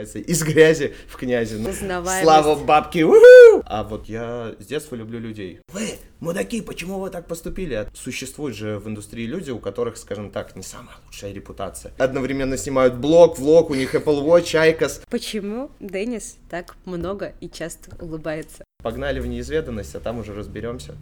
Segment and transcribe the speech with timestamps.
[0.00, 1.56] называется, из грязи в князи.
[1.56, 1.72] Ну.
[1.72, 3.62] Слава бабке, уху!
[3.66, 5.60] А вот я с детства люблю людей.
[5.72, 7.74] Вы, мудаки, почему вы так поступили?
[7.74, 11.92] А Существуют же в индустрии люди, у которых, скажем так, не самая лучшая репутация.
[11.98, 15.02] Одновременно снимают блог, влог, у них Apple Watch, IQOS.
[15.10, 18.64] Почему Деннис так много и часто улыбается?
[18.82, 20.96] Погнали в неизведанность, а там уже разберемся.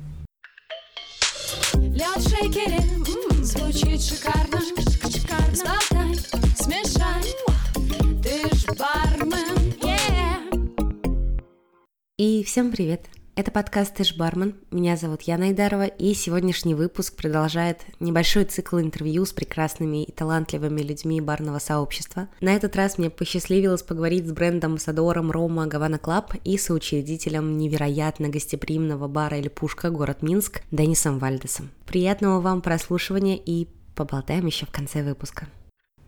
[1.75, 2.81] Лед в шейкере,
[3.43, 5.55] звучит шикарно, шикарно.
[5.55, 6.15] Сболтай,
[6.57, 7.35] смешай,
[8.79, 10.73] бармен, yeah.
[12.17, 13.07] И всем привет!
[13.35, 14.55] Это подкаст «Ты ж бармен».
[14.71, 20.81] Меня зовут Яна Айдарова, и сегодняшний выпуск продолжает небольшой цикл интервью с прекрасными и талантливыми
[20.81, 22.29] людьми барного сообщества.
[22.41, 29.09] На этот раз мне посчастливилось поговорить с брендом-амбассадором рома Havana Club и соучредителем невероятно гостеприимного
[29.09, 31.71] бара «Или Пушка» город Минск Денисом Вальдесом.
[31.87, 35.49] Приятного вам прослушивания и поболтаем еще в конце выпуска.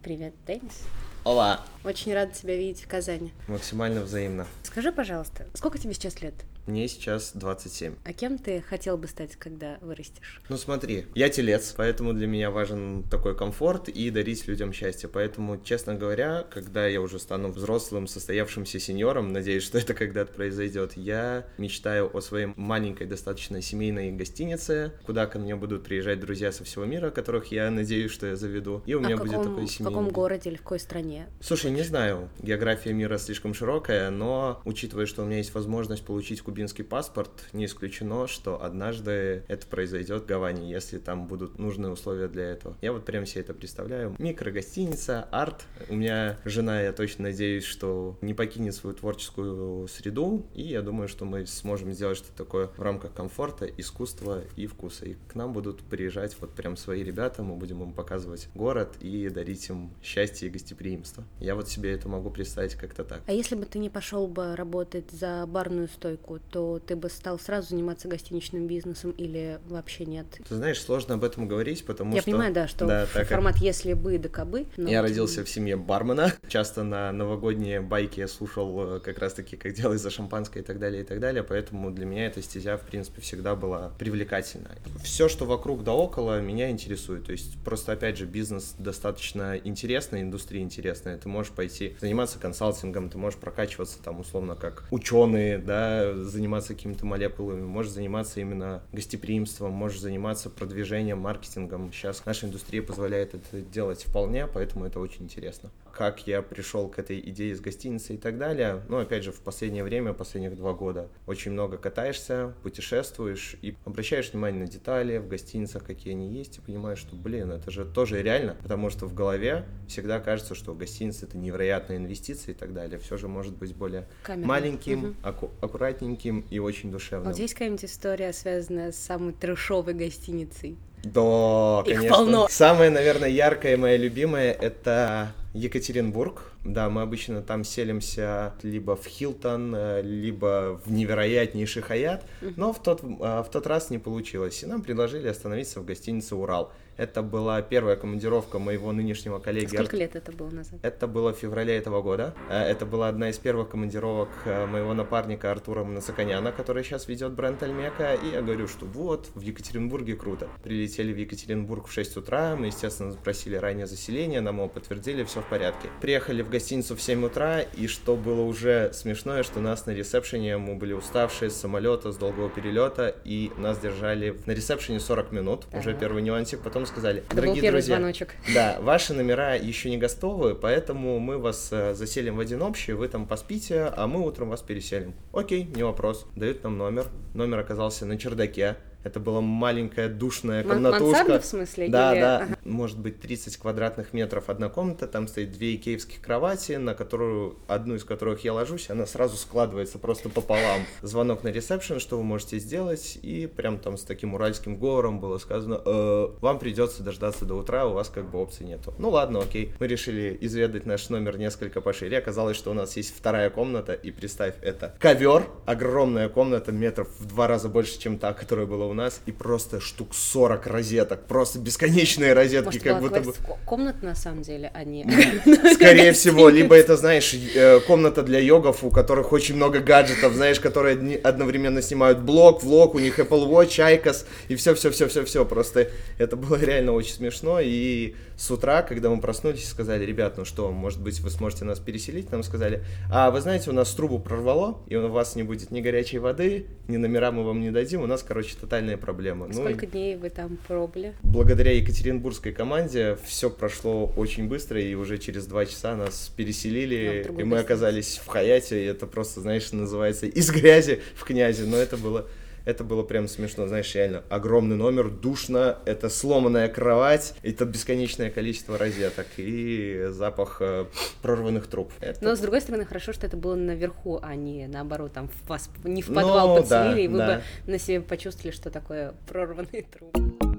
[0.02, 0.84] Привет, Денис.
[1.24, 1.60] Ола!
[1.84, 3.32] Очень рада тебя видеть в Казани.
[3.46, 4.46] Максимально взаимно.
[4.62, 6.34] Скажи, пожалуйста, сколько тебе сейчас лет?
[6.66, 7.94] Мне сейчас 27.
[8.04, 10.40] А кем ты хотел бы стать, когда вырастешь?
[10.48, 15.08] Ну смотри, я телец, поэтому для меня важен такой комфорт и дарить людям счастье.
[15.08, 20.96] Поэтому, честно говоря, когда я уже стану взрослым, состоявшимся сеньором, надеюсь, что это когда-то произойдет,
[20.96, 26.64] я мечтаю о своей маленькой, достаточно семейной гостинице, куда ко мне будут приезжать друзья со
[26.64, 28.82] всего мира, которых я надеюсь, что я заведу.
[28.86, 29.94] И у меня а в будет каком, такой в семейный...
[29.94, 31.26] каком городе или в какой стране?
[31.40, 36.42] Слушай, не знаю, география мира слишком широкая, но учитывая, что у меня есть возможность получить
[36.50, 42.26] кубинский паспорт, не исключено, что однажды это произойдет в Гаване, если там будут нужные условия
[42.26, 42.76] для этого.
[42.82, 44.16] Я вот прям себе это представляю.
[44.18, 45.62] Микрогостиница, арт.
[45.88, 51.06] У меня жена, я точно надеюсь, что не покинет свою творческую среду, и я думаю,
[51.06, 55.04] что мы сможем сделать что-то такое в рамках комфорта, искусства и вкуса.
[55.06, 59.28] И к нам будут приезжать вот прям свои ребята, мы будем им показывать город и
[59.28, 61.22] дарить им счастье и гостеприимство.
[61.38, 63.22] Я вот себе это могу представить как-то так.
[63.28, 67.38] А если бы ты не пошел бы работать за барную стойку, то ты бы стал
[67.38, 70.26] сразу заниматься гостиничным бизнесом или вообще нет?
[70.48, 72.30] Ты знаешь, сложно об этом говорить, потому Я что...
[72.30, 74.66] понимаю, да, что Да, так как формат «если бы, да кабы».
[74.76, 76.32] но Я родился в семье бармена.
[76.48, 80.78] Часто на новогодние байки я слушал э, как раз-таки, как делать за шампанское и так
[80.78, 81.42] далее, и так далее.
[81.42, 84.70] Поэтому для меня эта стезя, в принципе, всегда была привлекательна.
[85.02, 87.26] Все, что вокруг да около, меня интересует.
[87.26, 91.18] То есть просто, опять же, бизнес достаточно интересный, индустрия интересная.
[91.18, 97.06] Ты можешь пойти заниматься консалтингом, ты можешь прокачиваться там условно как ученые, да, заниматься какими-то
[97.06, 101.92] молекулами, можешь заниматься именно гостеприимством, можешь заниматься продвижением, маркетингом.
[101.92, 105.70] Сейчас наша индустрия позволяет это делать вполне, поэтому это очень интересно.
[105.92, 109.40] Как я пришел к этой идее с гостиницей и так далее, ну, опять же, в
[109.40, 115.28] последнее время, последних два года, очень много катаешься, путешествуешь и обращаешь внимание на детали в
[115.28, 119.14] гостиницах, какие они есть, и понимаешь, что, блин, это же тоже реально, потому что в
[119.14, 122.98] голове всегда кажется, что гостиница это невероятная инвестиция и так далее.
[122.98, 124.46] Все же может быть более камерно.
[124.48, 125.16] маленьким, Мгм.
[125.22, 127.30] аку- аккуратненьким и очень душевным.
[127.32, 130.76] Вот есть какая-нибудь история, связанная с самой трешовой гостиницей?
[131.02, 132.16] Да, Их конечно.
[132.16, 132.46] полно.
[132.50, 136.52] Самая, наверное, яркая и моя любимая это Екатеринбург.
[136.64, 142.24] Да, мы обычно там селимся либо в Хилтон, э, либо в невероятнейший Хаят,
[142.56, 144.62] но в тот, а, в тот раз не получилось.
[144.62, 146.72] И нам предложили остановиться в гостинице «Урал».
[147.00, 149.74] Это была первая командировка моего нынешнего коллеги.
[149.74, 150.80] Сколько лет это было назад?
[150.82, 152.34] Это было в феврале этого года.
[152.50, 157.32] Э, Это была одна из первых командировок э, моего напарника Артура Мнацаканяна, который сейчас ведет
[157.32, 158.12] бренд Альмека.
[158.22, 160.48] И я говорю, что вот, в Екатеринбурге круто.
[160.62, 165.40] Прилетели в Екатеринбург в 6 утра, мы, естественно, спросили раннее заселение, нам его подтвердили, все
[165.40, 165.88] в порядке.
[166.02, 170.58] Приехали в гостиницу в 7 утра, и что было уже смешное, что нас на ресепшене,
[170.58, 175.64] мы были уставшие с самолета, с долгого перелета, и нас держали на ресепшене 40 минут.
[175.72, 178.34] Уже первый нюансик, потом сказали, Это был дорогие первый друзья, звоночек.
[178.54, 183.08] да, ваши номера еще не гостовые, поэтому мы вас э, заселим в один общий, вы
[183.08, 185.14] там поспите, а мы утром вас переселим.
[185.32, 186.26] Окей, не вопрос.
[186.36, 187.06] Дают нам номер.
[187.34, 188.76] Номер оказался на чердаке.
[189.02, 191.04] Это была маленькая душная комнатушка.
[191.04, 191.88] мансарда, в смысле?
[191.88, 192.36] Да, или- да.
[192.40, 192.56] Ага.
[192.64, 197.94] Может быть, 30 квадратных метров одна комната, там стоит две икеевских кровати, на которую, одну
[197.94, 200.80] из которых я ложусь, она сразу складывается просто пополам.
[201.02, 205.38] Звонок на ресепшн, что вы можете сделать, и прям там с таким уральским говором было
[205.38, 208.94] сказано, «Э, вам придется дождаться до утра, у вас как бы опций нету.
[208.98, 209.72] Ну ладно, окей.
[209.80, 212.18] Мы решили изведать наш номер несколько пошире.
[212.18, 217.26] Оказалось, что у нас есть вторая комната, и представь, это ковер, огромная комната, метров в
[217.26, 221.58] два раза больше, чем та, которая была у нас, и просто штук 40 розеток, просто
[221.58, 223.34] бесконечные розетки, Может, как будто бы...
[223.64, 225.04] комната на самом деле, а не...
[225.74, 230.60] Скорее всего, либо это, знаешь, э, комната для йогов, у которых очень много гаджетов, знаешь,
[230.60, 235.44] которые одновременно снимают блог, влог, у них Apple Watch, iCos, и все-все-все-все-все.
[235.44, 235.88] Просто
[236.18, 237.60] это было реально очень смешно.
[237.60, 241.78] И с утра, когда мы проснулись, сказали, ребят, ну что, может быть, вы сможете нас
[241.78, 242.32] переселить?
[242.32, 245.80] Нам сказали, а вы знаете, у нас трубу прорвало, и у вас не будет ни
[245.80, 249.46] горячей воды, ни номера мы вам не дадим, у нас, короче, тотальные проблемы.
[249.48, 251.14] Ну, Сколько дней вы там пробыли?
[251.22, 257.26] благодаря екатеринбургской команде все прошло очень быстро, и уже через два часа нас Ну, переселили,
[257.38, 261.76] и мы оказались в Хаяте, и это просто, знаешь, называется из грязи в князи, но
[261.76, 262.26] это было...
[262.64, 268.78] Это было прям смешно, знаешь, реально огромный номер, душно, это сломанная кровать, это бесконечное количество
[268.78, 270.86] розеток и запах э,
[271.22, 271.92] прорванных труб.
[272.00, 275.48] Это Но, с другой стороны, хорошо, что это было наверху, а не наоборот, там в
[275.48, 277.42] вас не в подвал Ну, подселили, да, и вы да.
[277.66, 280.49] бы на себе почувствовали, что такое прорванные трубы.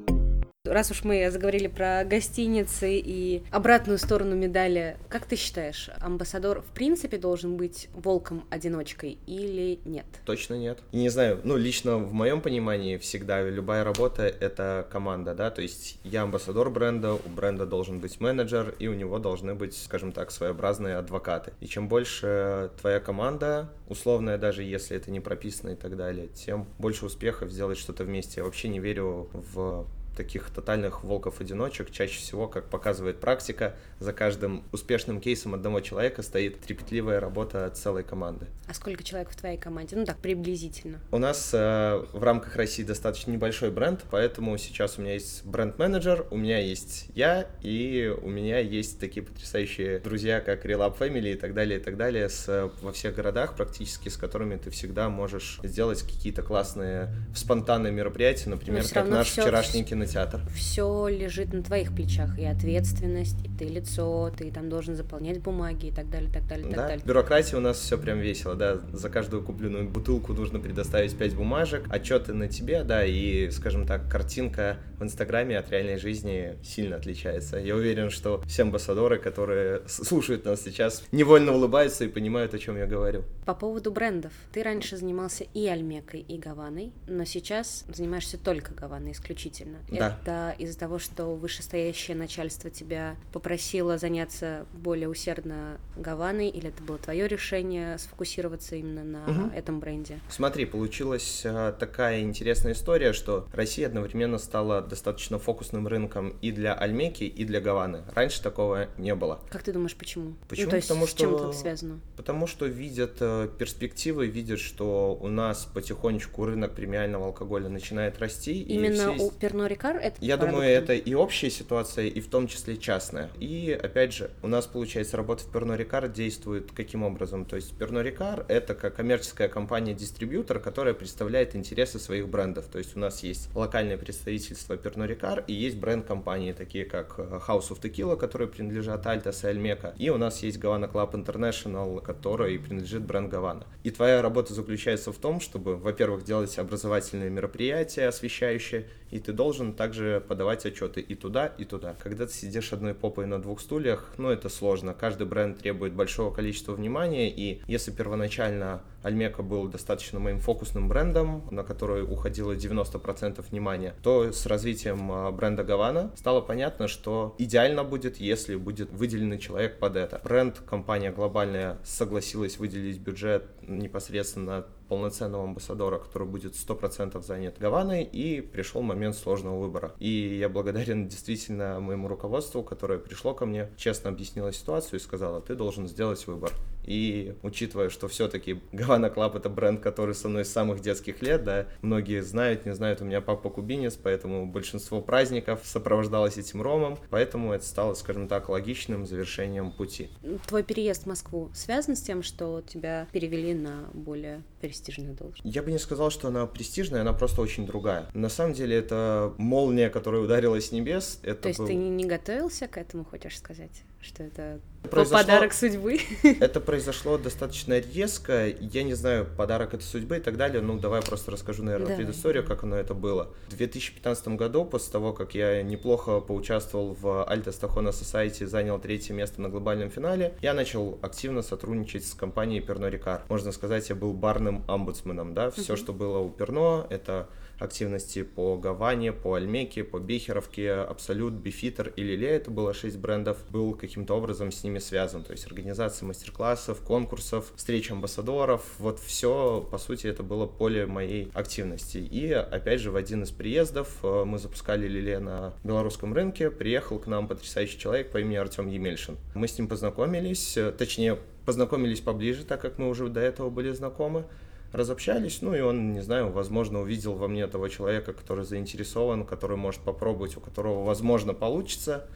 [0.71, 6.67] Раз уж мы заговорили про гостиницы и обратную сторону медали, как ты считаешь, амбассадор в
[6.67, 10.05] принципе должен быть волком-одиночкой или нет?
[10.23, 10.77] Точно нет.
[10.91, 15.99] Не знаю, ну, лично в моем понимании всегда любая работа— это команда, да, то есть
[16.03, 20.29] я амбассадор бренда, у бренда должен быть менеджер, и у него должны быть, скажем так,
[20.29, 21.53] своеобразные адвокаты.
[21.59, 26.67] И чем больше твоя команда, условная даже если это не прописано и так далее, тем
[26.77, 28.41] больше успехов сделать что-то вместе.
[28.41, 31.91] Я вообще не верю в таких тотальных волков-одиночек.
[31.91, 38.03] Чаще всего, как показывает практика, за каждым успешным кейсом одного человека стоит трепетливая работа целой
[38.03, 38.47] команды.
[38.67, 39.95] А сколько человек в твоей команде?
[39.95, 40.99] Ну так, приблизительно.
[41.11, 46.25] У нас э, в рамках России достаточно небольшой бренд, поэтому сейчас у меня есть бренд-менеджер,
[46.31, 51.35] у меня есть я, и у меня есть такие потрясающие друзья, как Relab Family и
[51.35, 55.59] так далее, и так далее, с, во всех городах практически, с которыми ты всегда можешь
[55.63, 60.41] сделать какие-то классные спонтанные мероприятия, например, как наш вчерашний кинотеатр.
[60.53, 65.87] Все лежит на твоих плечах, и ответственность, и ты лицо, ты там должен заполнять бумаги
[65.87, 67.05] и так далее, так далее, так Да, далее.
[67.05, 71.85] бюрократия у нас все прям весело, да, за каждую купленную бутылку нужно предоставить 5 бумажек,
[71.89, 77.57] отчеты на тебе, да, и, скажем так, картинка в Инстаграме от реальной жизни сильно отличается.
[77.57, 82.77] Я уверен, что все амбассадоры, которые слушают нас сейчас, невольно улыбаются и понимают, о чем
[82.77, 83.23] я говорю.
[83.45, 84.31] По поводу брендов.
[84.51, 89.77] Ты раньше занимался и Альмекой, и Гаваной, но сейчас занимаешься только Гаваной исключительно.
[89.99, 90.17] Да.
[90.23, 96.97] Это из-за того, что вышестоящее начальство тебя попросило заняться более усердно Гаваной, или это было
[96.97, 99.51] твое решение сфокусироваться именно на Мгм.
[99.55, 100.19] этом бренде?
[100.29, 106.73] Смотри, получилась а, такая интересная история, что Россия одновременно стала достаточно фокусным рынком и для
[106.73, 108.03] Альмеки, и для Гаваны.
[108.13, 109.39] Раньше такого не было.
[109.49, 110.33] Как ты думаешь, почему?
[110.47, 110.65] Почему?
[110.65, 111.99] Ну, то есть Потому с чем что- это связано?
[112.15, 118.61] Потому что видят э, перспективы, видят, что у нас потихонечку рынок премиального алкоголя начинает расти.
[118.61, 122.29] и Именно все у Перно Рикар это Я думаю, это и общая ситуация, и в
[122.29, 123.29] том числе частная.
[123.39, 127.45] И, опять же, у нас, получается, работа в Перно Рикар действует каким образом?
[127.45, 132.65] То есть Перно Рикар— это как коммерческая компания-дистрибьютор, которая представляет интересы своих брендов.
[132.65, 137.39] То есть у нас есть локальное представительство Перно Рикар, и есть бренд-компании, такие как э,
[137.47, 139.95] House of Tequila, которые принадлежат Альтас и Альмека.
[139.97, 143.65] И у нас есть Гавана Club International, которой принадлежит бренд Гавана.
[143.83, 149.70] И твоя работа заключается в том, чтобы, во-первых, делать образовательные мероприятия, освещающие, и ты должен
[149.73, 151.95] также подавать отчеты и туда, и туда.
[152.01, 154.93] Когда ты сидишь одной попой на двух стульях, ну это сложно.
[154.93, 161.43] Каждый бренд требует большого количества внимания, и если первоначально Альмека был достаточно моим фокусным брендом,
[161.49, 167.83] на который уходило 90% внимания, то с развитием а, бренда Гавана стало понятно, что идеально
[167.83, 170.21] будет, если будет выделенный человек под это.
[170.23, 178.41] Бренд, компания глобальная согласилась выделить бюджет непосредственно полноценного амбассадора, который будет 100% занят Гаваной, и
[178.41, 179.93] пришел момент сложного выбора.
[179.99, 185.41] И я благодарен действительно моему руководству, которое пришло ко мне, честно объяснило ситуацию и сказала,
[185.41, 186.51] ты должен сделать выбор.
[186.85, 191.43] И учитывая, что все-таки Havana Club это бренд, который со мной с самых детских лет,
[191.43, 196.97] да, многие знают, не знают, у меня папа кубинец, поэтому большинство праздников сопровождалось этим ромом,
[197.09, 200.09] поэтому это стало, скажем так, логичным завершением пути.
[200.47, 205.41] Твой переезд в Москву связан с тем, что тебя перевели на более престижную должность?
[205.43, 208.07] Я бы не сказал, что она престижная, она просто очень другая.
[208.13, 211.19] На самом деле это молния, которая ударила с небес.
[211.23, 213.83] Это То есть был- ты не не готовился к этому, хочешь сказать?
[214.01, 215.99] Что это Произошло- подарок судьбы?
[216.23, 218.47] Это произошло достаточно резко.
[218.47, 220.59] Я не знаю, подарок это судьбы и так далее.
[220.59, 221.97] Ну, давай просто расскажу, наверное, Давай.
[222.03, 223.29] предысторию, как оно это было.
[223.49, 229.13] В 2015 году, после того, как я неплохо поучаствовал в Alta Stahona Society, занял третье
[229.13, 233.21] место на глобальном финале, я начал активно сотрудничать с компанией Перно Рикар.
[233.29, 235.51] Можно сказать, я был барным омбудсменом, да.
[235.51, 235.77] Все, Мгм.
[235.81, 237.29] что было у Перно, это
[237.61, 243.37] активности по Гаване, по Альмеке, по Бехеровке, Абсолют, Бифитер и Лиле, это было шесть брендов,
[243.49, 249.67] был каким-то образом с ними связан, то есть организация мастер-классов, конкурсов, встреч амбассадоров, вот все,
[249.69, 251.97] по сути, это было поле моей активности.
[251.97, 256.99] И, опять же, в один из приездов э, мы запускали Лиле на белорусском рынке, приехал
[256.99, 259.17] к нам потрясающий человек по имени Артем Емельшин.
[259.35, 263.71] Мы с ним познакомились, э, точнее, познакомились поближе, так как мы уже до этого были
[263.71, 264.25] знакомы
[264.71, 269.57] разобщались, ну и он, не знаю, возможно, увидел во мне того человека, который заинтересован, который
[269.57, 272.07] может попробовать, у которого, возможно, получится.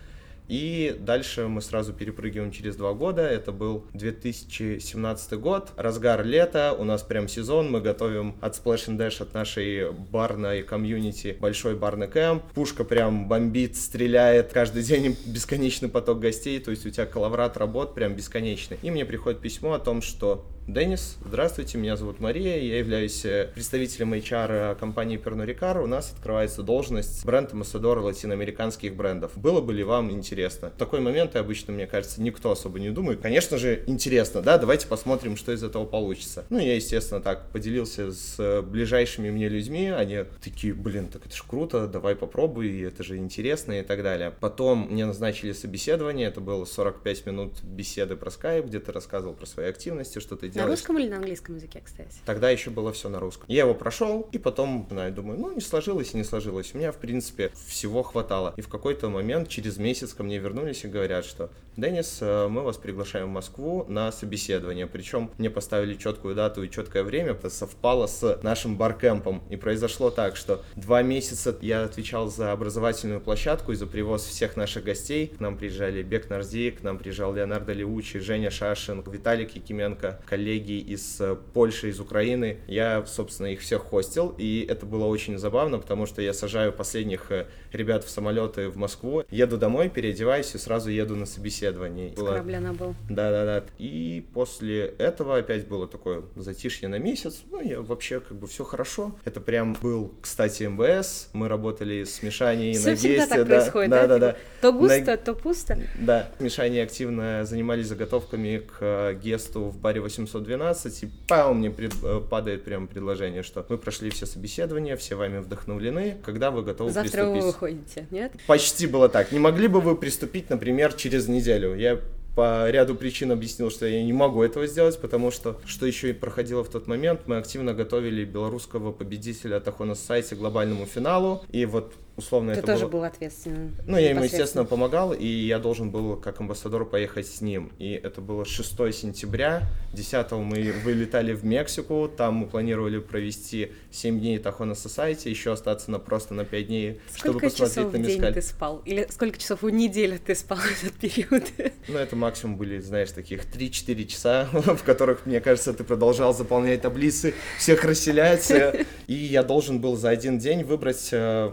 [0.47, 3.23] И дальше мы сразу перепрыгиваем через два года.
[3.23, 8.97] Это был 2017 год, разгар лета, у нас прям сезон, мы готовим от Splash and
[8.97, 12.43] Dash, от нашей барной комьюнити большой барный кэмп.
[12.53, 17.95] Пушка прям бомбит, стреляет, каждый день бесконечный поток гостей, то есть у тебя коловрат работ
[17.95, 18.77] прям бесконечный.
[18.83, 23.51] И мне приходит письмо о том, что Денис, здравствуйте, меня зовут Мария, я являюсь э,
[23.53, 25.83] представителем HR компании Pernod Ricard.
[25.83, 29.37] У нас открывается должность бренд-амбассадора латиноамериканских брендов.
[29.37, 30.71] Было бы ли вам интересно?
[30.71, 33.21] В такой момент, обычно, мне кажется, никто особо не думает.
[33.21, 36.45] Конечно же, интересно, да, давайте посмотрим, что из этого получится.
[36.49, 41.35] Ну, я, естественно, так поделился с э, ближайшими мне людьми, они такие, блин, так это
[41.35, 44.33] же круто, давай попробуй, это же интересно и так далее.
[44.39, 49.45] Потом мне назначили собеседование, это было 45 минут беседы про Skype, где ты рассказывал про
[49.45, 50.69] свои активности, что ты делаешь.
[50.69, 52.09] На русском или на английском языке, кстати?
[52.25, 53.45] Тогда еще было все на русском.
[53.47, 56.73] Я его прошел, и потом, знаю, думаю, ну, не сложилось и не сложилось.
[56.73, 58.53] У меня, в принципе, всего хватало.
[58.57, 62.61] И в какой-то момент, через месяц ко мне вернулись и говорят, что Денис, э, мы
[62.61, 64.87] вас приглашаем в Москву на собеседование.
[64.87, 69.43] Причем мне поставили четкую дату и четкое время, это совпало с нашим баркемпом.
[69.49, 74.55] И произошло так, что два месяца я отвечал за образовательную площадку и за привоз всех
[74.55, 75.27] наших гостей.
[75.27, 80.44] К нам приезжали Бек Нарзи, к нам приезжал Леонардо Леучи, Женя Шашин, Виталий Кикименко, коллеги
[80.45, 82.57] коллеги из э, Польши, из Украины.
[82.67, 87.31] Я, собственно, их всех хостил, и это было очень забавно, потому что я сажаю последних
[87.31, 92.13] э, ребят в самолеты в Москву, еду домой, переодеваюсь и сразу еду на собеседование.
[92.15, 92.93] С корабля был.
[93.09, 93.65] Да-да-да.
[93.79, 97.41] И после этого опять было такое затишье на месяц.
[97.49, 99.15] Ну, я вообще как бы все хорошо.
[99.25, 101.29] Это прям был, кстати, МБС.
[101.33, 103.25] Мы работали с Мишаней все на действие.
[103.25, 104.07] так да, происходит, да?
[104.07, 104.37] Да, да, да.
[104.61, 105.17] То густо, на...
[105.17, 105.79] то пусто.
[105.99, 106.29] Да.
[106.39, 111.93] Мишаней активно занимались заготовками к э, гесту в баре 800 712, и пау, мне пред,
[112.03, 116.91] э, падает прямо предложение, что мы прошли все собеседования, все вами вдохновлены, когда вы готовы
[116.91, 117.41] Завтра приступить?
[117.41, 118.33] вы выходите, нет?
[118.47, 119.31] Почти было так.
[119.31, 121.75] Не могли бы вы приступить, например, через неделю?
[121.75, 121.99] Я
[122.35, 126.13] по ряду причин объяснил, что я не могу этого сделать, потому что, что еще и
[126.13, 131.93] проходило в тот момент, мы активно готовили белорусского победителя Тахона Сайте глобальному финалу, и вот
[132.17, 132.91] условно Ты это тоже было...
[132.91, 133.75] был ответственным.
[133.85, 137.71] Ну, я ему, естественно, помогал, и я должен был как амбассадор поехать с ним.
[137.77, 144.19] И это было 6 сентября, 10 мы вылетали в Мексику, там мы планировали провести 7
[144.19, 147.97] дней Тахона Society, еще остаться на просто на 5 дней, сколько чтобы посмотреть часов на
[147.97, 148.21] в мескаль.
[148.21, 148.81] день ты спал?
[148.85, 151.43] Или сколько часов в неделю ты спал в этот период?
[151.87, 156.81] Ну, это максимум были, знаешь, таких 3-4 часа, в которых, мне кажется, ты продолжал заполнять
[156.81, 158.51] таблицы, всех расселять,
[159.07, 161.51] и я должен был за один день выбрать, э,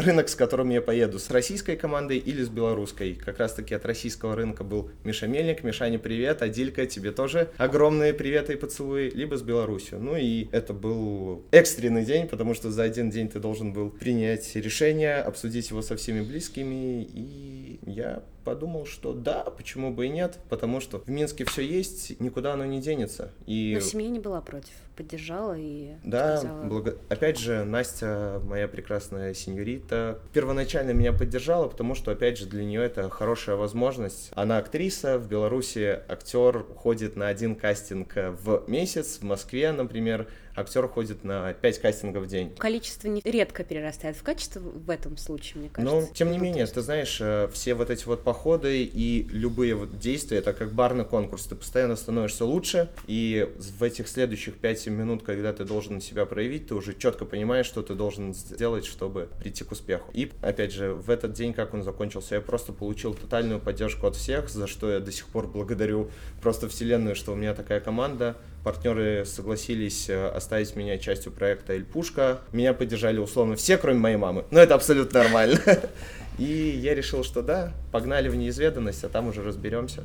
[0.00, 3.14] условно, рынок, с которым я поеду, с российской командой или с белорусской.
[3.14, 5.62] Как раз-таки от российского рынка был Миша Мельник.
[5.62, 9.98] Мишане привет, Адилька, тебе тоже огромные приветы и поцелуи, либо с Беларусью.
[10.00, 14.56] Ну и это был экстренный день, потому что за один день ты должен был принять
[14.56, 20.38] решение, обсудить его со всеми близкими, и я подумал, что да, почему бы и нет,
[20.48, 23.30] потому что в Минске все есть, никуда оно не денется.
[23.46, 23.72] И...
[23.74, 26.64] Но семья не была против, поддержала и Да, сказала...
[26.64, 26.96] благо...
[27.08, 32.82] опять же, Настя, моя прекрасная сеньорита, первоначально меня поддержала, потому что, опять же, для нее
[32.82, 34.30] это хорошая возможность.
[34.34, 40.88] Она актриса, в Беларуси актер ходит на один кастинг в месяц, в Москве, например, актер
[40.88, 42.54] ходит на 5 кастингов в день.
[42.56, 45.94] Количество не редко перерастает в качество в этом случае, мне кажется.
[45.94, 49.98] Но, тем не менее, ты знаешь, э, все вот эти вот походы и любые вот
[49.98, 51.44] действия, это как барный конкурс.
[51.44, 56.68] Ты постоянно становишься лучше, и в этих следующих 5-7 минут, когда ты должен себя проявить,
[56.68, 60.10] ты уже четко понимаешь, что ты должен сделать, чтобы прийти к успеху.
[60.12, 64.16] И, опять же, в этот день, как он закончился, я просто получил тотальную поддержку от
[64.16, 68.36] всех, за что я до сих пор благодарю просто вселенную, что у меня такая команда,
[68.64, 72.40] партнеры согласились э, оставить меня частью проекта «Эльпушка».
[72.52, 74.44] Меня поддержали условно все, кроме моей мамы.
[74.50, 75.58] Но это абсолютно нормально.
[76.38, 80.04] И я решил, что да, погнали в неизведанность, а там уже разберемся.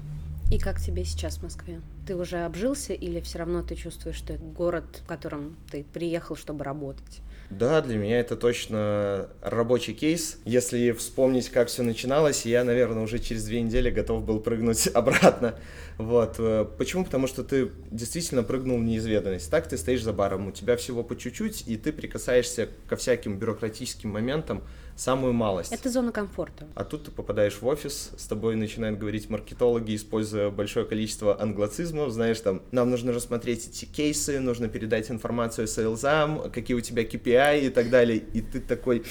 [0.51, 1.81] И как тебе сейчас в Москве?
[2.05, 6.35] Ты уже обжился или все равно ты чувствуешь, что это город, в котором ты приехал,
[6.35, 7.21] чтобы работать?
[7.49, 10.39] Да, для меня это точно рабочий кейс.
[10.45, 15.55] Если вспомнить, как все начиналось, я, наверное, уже через две недели готов был прыгнуть обратно.
[15.97, 16.35] Вот.
[16.39, 17.05] Э, почему?
[17.05, 19.49] Потому что ты действительно прыгнул в неизведанность.
[19.49, 23.37] Так ты стоишь за баром, у тебя всего по чуть-чуть, и ты прикасаешься ко всяким
[23.37, 24.63] бюрократическим моментам,
[24.95, 25.71] самую малость.
[25.71, 26.67] Это зона комфорта.
[26.75, 32.11] А тут ты попадаешь в офис, с тобой начинают говорить маркетологи, используя большое количество англоцизмов,
[32.11, 37.35] знаешь, там, нам нужно рассмотреть эти кейсы, нужно передать информацию сейлзам, какие у тебя KPI
[37.53, 39.03] и так далее, и ты такой,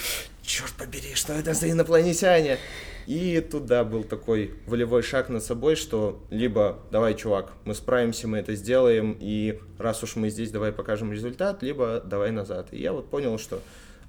[0.42, 2.58] черт побери, что это за инопланетяне?
[3.06, 8.28] И тут, да, был такой волевой шаг над собой, что либо давай, чувак, мы справимся,
[8.28, 12.68] мы это сделаем, и раз уж мы здесь, давай покажем результат, либо давай назад.
[12.72, 13.60] И я вот понял, что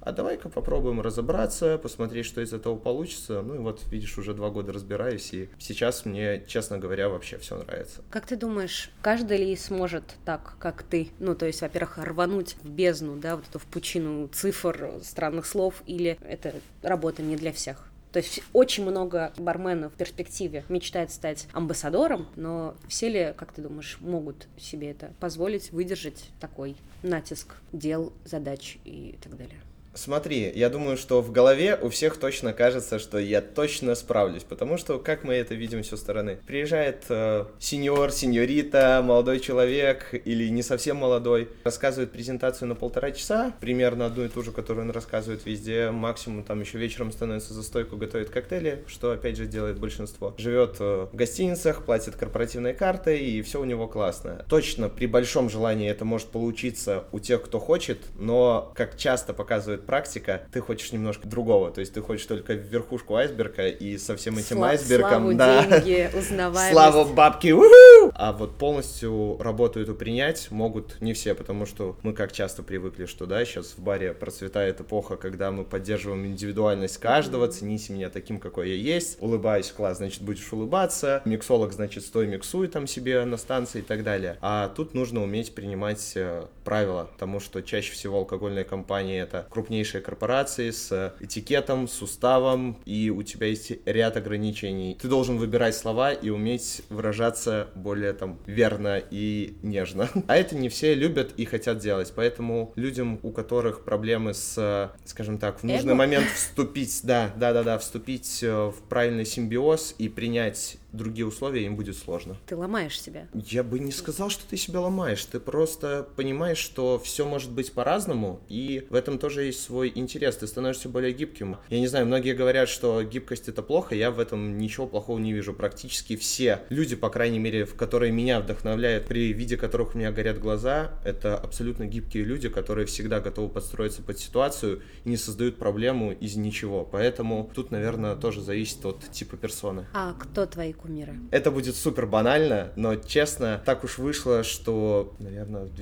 [0.06, 3.42] а давай-ка попробуем разобраться, посмотреть, что из этого получится.
[3.42, 7.58] Ну и вот, видишь, уже два года разбираюсь, и сейчас мне, честно говоря, вообще все
[7.58, 8.02] нравится.
[8.08, 11.08] Как ты думаешь, каждый ли сможет так, как ты?
[11.18, 15.82] Ну, то есть, во-первых, рвануть в бездну, да, вот эту в пучину цифр, странных слов,
[15.86, 17.90] или это работа не для всех?
[18.12, 23.60] То есть очень много барменов в перспективе мечтает стать амбассадором, но все ли, как ты
[23.60, 29.60] думаешь, могут себе это позволить, выдержать такой натиск дел, задач и так далее?
[29.96, 34.76] Смотри, я думаю, что в голове у всех точно кажется, что я точно справлюсь, потому
[34.76, 36.38] что как мы это видим со стороны?
[36.46, 43.54] Приезжает э, сеньор, сеньорита, молодой человек или не совсем молодой, рассказывает презентацию на полтора часа,
[43.60, 47.62] примерно одну и ту же, которую он рассказывает везде, максимум там еще вечером становится за
[47.62, 50.34] стойку, готовит коктейли, что опять же делает большинство.
[50.36, 54.44] Живет э, в гостиницах, платит корпоративной картой и все у него классно.
[54.48, 59.85] Точно при большом желании это может получиться у тех, кто хочет, но как часто показывает
[59.86, 64.38] практика, ты хочешь немножко другого, то есть ты хочешь только верхушку айсберга и со всем
[64.38, 66.72] этим Сла- айсбергом, славу, да, деньги, узнаваемость.
[66.72, 68.12] слава бабки, уху!
[68.14, 73.06] а вот полностью работу эту принять могут не все, потому что мы как часто привыкли,
[73.06, 78.38] что да, сейчас в баре процветает эпоха, когда мы поддерживаем индивидуальность каждого, цените меня таким,
[78.38, 83.36] какой я есть, улыбаюсь, класс, значит будешь улыбаться, миксолог, значит стой, миксуй там себе на
[83.36, 88.18] станции и так далее, а тут нужно уметь принимать э, правила, потому что чаще всего
[88.18, 94.16] алкогольные компании это крупнее крупнейшие корпорации с этикетом, с уставом, и у тебя есть ряд
[94.16, 94.96] ограничений.
[95.00, 100.08] Ты должен выбирать слова и уметь выражаться более там верно и нежно.
[100.28, 105.38] А это не все любят и хотят делать, поэтому людям, у которых проблемы с, скажем
[105.38, 105.94] так, в нужный Эго?
[105.94, 111.64] момент вступить, да, да, да, да, вступить э, в правильный симбиоз и принять другие условия,
[111.64, 112.36] им будет сложно.
[112.46, 113.28] Ты ломаешь себя.
[113.34, 115.24] Я бы не сказал, что ты себя ломаешь.
[115.24, 120.36] Ты просто понимаешь, что все может быть по-разному, и в этом тоже есть свой интерес.
[120.36, 121.56] Ты становишься более гибким.
[121.68, 123.94] Я не знаю, многие говорят, что гибкость это плохо.
[123.94, 125.52] Я в этом ничего плохого не вижу.
[125.54, 130.12] Практически все люди, по крайней мере, в которые меня вдохновляют, при виде которых у меня
[130.12, 135.58] горят глаза, это абсолютно гибкие люди, которые всегда готовы подстроиться под ситуацию и не создают
[135.58, 136.84] проблему из ничего.
[136.84, 139.86] Поэтому тут, наверное, тоже зависит от типа персоны.
[139.92, 141.14] А кто твои кумиры?
[141.30, 145.74] Это будет супер банально, но честно, так уж вышло, что, наверное, в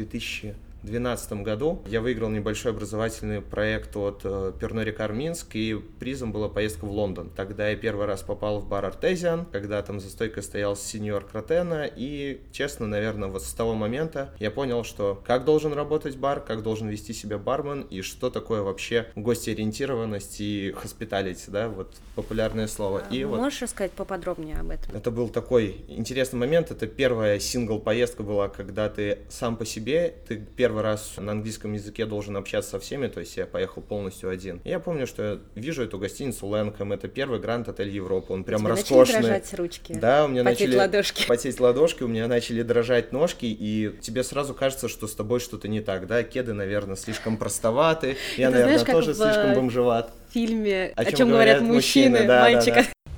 [0.84, 6.48] 2012 году я выиграл небольшой образовательный проект от э, Перно Рикар Минск, и призом была
[6.48, 7.30] поездка в Лондон.
[7.34, 11.86] Тогда я первый раз попал в бар Артезиан, когда там за стойкой стоял сеньор Кротена,
[11.86, 16.62] и, честно, наверное, вот с того момента я понял, что как должен работать бар, как
[16.62, 23.02] должен вести себя бармен, и что такое вообще гостеориентированность и hospitality, да, вот популярное слово.
[23.10, 24.94] И вот Можешь рассказать поподробнее об этом?
[24.94, 26.70] это был такой интересный момент.
[26.70, 32.06] Это первая сингл-поездка была, когда ты сам по себе, ты первый раз на английском языке
[32.06, 34.60] должен общаться со всеми, то есть я поехал полностью один.
[34.64, 38.44] И я помню, что я вижу эту гостиницу Лэнком, это первый Гранд Отель Европы, он
[38.44, 39.16] прям Тебе роскошный.
[39.16, 39.92] начали дрожать ручки?
[39.94, 41.26] Да, у меня Потеть начали ладошки?
[41.28, 45.68] потеть ладошки, у меня начали дрожать ножки, и тебе сразу кажется, что с тобой что-то
[45.68, 46.22] не так, да?
[46.22, 50.12] Кеды, наверное, слишком простоваты, я, наверное, знаешь, как тоже в, слишком бомжеват.
[50.28, 52.74] В фильме О «О, чем говорят говорят мужчины», мужчины, да, да, мальчика.
[52.82, 53.12] да.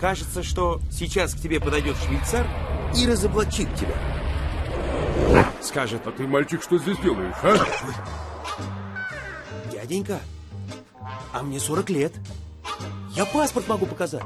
[0.00, 2.46] Кажется, что сейчас к тебе подойдет швейцар
[2.96, 3.94] и разоблачит тебя.
[5.62, 7.54] Скажет, А ты, мальчик, что здесь делаешь, а?
[9.72, 10.20] дяденька,
[11.32, 12.12] а мне 40 лет.
[13.14, 14.22] Я паспорт могу показать.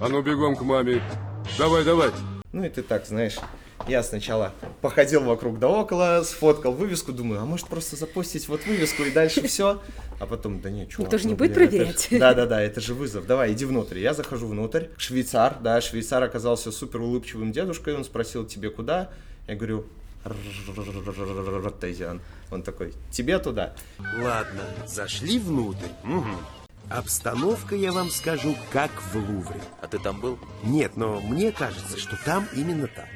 [0.00, 1.02] А ну бегом к маме.
[1.58, 2.10] Давай, давай.
[2.52, 3.36] Ну и ты так, знаешь,
[3.86, 9.02] я сначала походил вокруг да около, сфоткал вывеску, думаю, а может просто запостить вот вывеску
[9.02, 9.80] и дальше все?
[10.18, 11.06] А потом, да нет, чувак.
[11.06, 12.08] Никто же не ну, будет блин, проверять.
[12.10, 13.26] ж- Да-да-да, это же вызов.
[13.26, 13.98] Давай, иди внутрь.
[13.98, 14.86] Я захожу внутрь.
[14.96, 17.94] Швейцар, да, швейцар оказался супер улыбчивым дедушкой.
[17.94, 19.10] Он спросил, тебе куда?
[19.46, 19.86] Я говорю,
[20.24, 22.20] Ротезиан.
[22.50, 23.74] Он такой, тебе туда.
[23.98, 25.88] Ладно, зашли внутрь.
[26.02, 26.36] Мгм.
[26.90, 29.60] Обстановка, я вам скажу, как в Лувре.
[29.80, 30.38] А ты там был?
[30.62, 33.06] Нет, но мне кажется, что там именно так.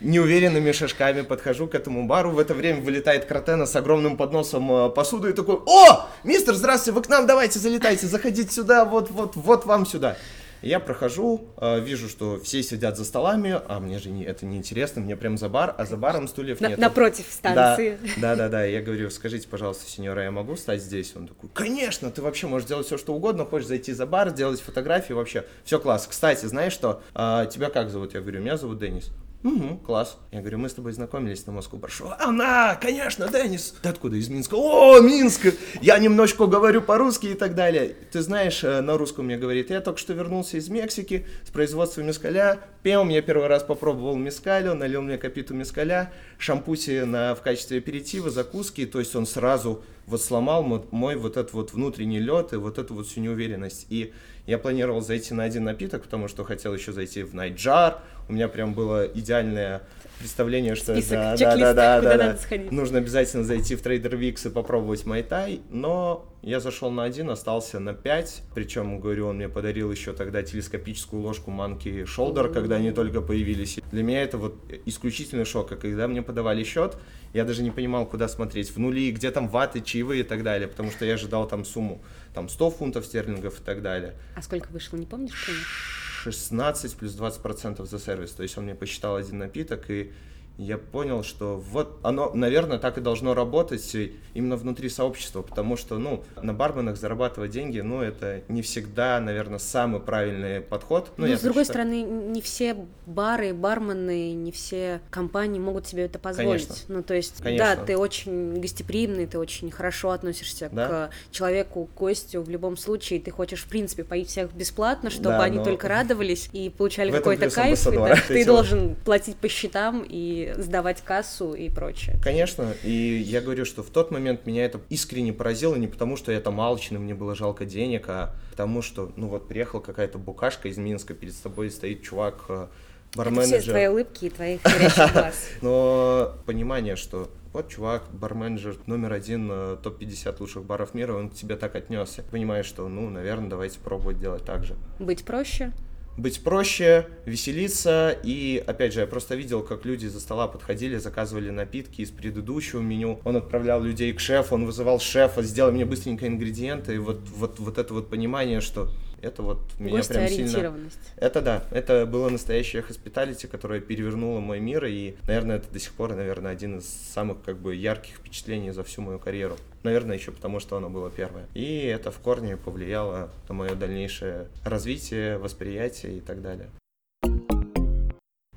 [0.00, 2.30] неуверенными шажками подхожу к этому бару.
[2.30, 7.02] В это время вылетает Кротена с огромным подносом посуды и такой, о, мистер, здравствуйте, вы
[7.02, 10.16] к нам, давайте, залетайте, заходите сюда, вот, вот, вот вам сюда.
[10.62, 14.56] Я прохожу, э, вижу, что все сидят за столами, а мне же не, это не
[14.58, 16.78] интересно, мне прям за бар, а за баром стульев нет.
[16.78, 17.98] напротив станции.
[18.16, 18.64] Да, да, да, да.
[18.64, 21.14] Я говорю, скажите, пожалуйста, сеньора, я могу стать здесь?
[21.16, 24.60] Он такой, конечно, ты вообще можешь делать все, что угодно, хочешь зайти за бар, сделать
[24.60, 26.06] фотографии, вообще, все класс.
[26.08, 28.14] Кстати, знаешь что, А, тебя как зовут?
[28.14, 29.10] Я говорю, меня зовут Денис.
[29.42, 30.18] Угу, класс.
[30.32, 32.14] Я говорю, мы с тобой знакомились на Москву Баршо.
[32.20, 33.74] Она, конечно, Денис.
[33.82, 34.16] Ты откуда?
[34.16, 34.54] Из Минска.
[34.54, 35.54] О, Минск!
[35.80, 37.96] Я немножко говорю по-русски и так далее.
[38.12, 42.02] Ты знаешь, э, на русском мне говорит, я только что вернулся из Мексики с производства
[42.02, 42.58] мескаля.
[42.82, 48.28] Пем, я первый раз попробовал мескалю, налил мне капиту мескаля, шампуси на, в качестве аперитива,
[48.28, 48.84] закуски.
[48.84, 52.76] То есть он сразу вот сломал мо- мой вот этот вот внутренний лед и вот
[52.76, 53.86] эту вот всю неуверенность.
[53.88, 54.12] И
[54.46, 58.00] я планировал зайти на один напиток, потому что хотел еще зайти в Найджар.
[58.30, 59.82] У меня прям было идеальное
[60.20, 62.56] представление, что Список, да, да, да, да, куда да, надо да.
[62.70, 67.80] нужно обязательно зайти в Трейдер Викс и попробовать Майтай, но я зашел на один, остался
[67.80, 72.92] на 5, причем, говорю, он мне подарил еще тогда телескопическую ложку Monkey Shoulder, когда они
[72.92, 73.80] только появились.
[73.90, 76.98] Для меня это вот исключительный шок, а когда мне подавали счет,
[77.34, 80.68] я даже не понимал, куда смотреть, в нули, где там ваты, чаевые и так далее,
[80.68, 82.00] потому что я ожидал там сумму,
[82.32, 84.14] там 100 фунтов стерлингов и так далее.
[84.36, 85.46] А сколько вышло, не помнишь?
[85.46, 85.99] помнишь?
[86.22, 88.32] 16 плюс 20 процентов за сервис.
[88.32, 90.12] То есть он мне посчитал один напиток, и
[90.60, 93.96] я понял, что вот оно, наверное, так и должно работать
[94.34, 99.58] именно внутри сообщества, потому что, ну, на барменах зарабатывать деньги, ну, это не всегда, наверное,
[99.58, 101.12] самый правильный подход.
[101.16, 101.86] Ну, Но я с другой считаю.
[101.88, 106.66] стороны, не все бары, бармены, не все компании могут себе это позволить.
[106.66, 106.84] Конечно.
[106.94, 107.76] Ну, то есть, Конечно.
[107.76, 111.08] да, ты очень гостеприимный, ты очень хорошо относишься Да.
[111.08, 113.20] к человеку, к гостю в любом случае.
[113.20, 117.10] Ты хочешь, в принципе, поить всех бесплатно, чтобы Да, они но- только радовались и получали
[117.10, 117.86] какой-то кайф.
[117.86, 122.18] И да, ты должен платить по счетам и сдавать кассу и прочее.
[122.22, 126.32] Конечно, и я говорю, что в тот момент меня это искренне поразило, не потому что
[126.32, 130.68] я там алчный, мне было жалко денег, а потому что, ну вот, приехала какая-то букашка
[130.68, 132.66] из Минска, перед тобой стоит чувак, э,
[133.12, 133.62] Это все барменеджер.
[133.72, 135.34] твоей улыбки и твоих горящих глаз.
[135.62, 141.34] Но понимание, что вот чувак, барменджер номер один, э, топ-50 лучших баров мира, он к
[141.34, 142.22] тебе так отнесся.
[142.30, 144.76] Понимаешь, что, ну, наверное, давайте пробовать делать так же.
[145.00, 145.72] Быть проще.
[146.20, 151.48] Быть проще, веселиться, и, опять же, я просто видел, как люди за стола подходили, заказывали
[151.48, 156.26] напитки из предыдущего меню, он отправлял людей к шефу, он вызывал шефа, сделай мне быстренько
[156.26, 158.90] ингредиенты, и вот, вот, вот это вот понимание, что
[159.22, 160.74] это вот меня прям сильно...
[161.16, 165.92] Это да, это было настоящее хоспиталити, которое перевернуло мой мир, и, наверное, это до сих
[165.92, 169.56] пор, наверное, один из самых, как бы, ярких впечатлений за всю мою карьеру.
[169.82, 171.46] Наверное, еще потому, что оно было первое.
[171.54, 176.68] И это в корне повлияло на мое дальнейшее развитие, восприятие и так далее.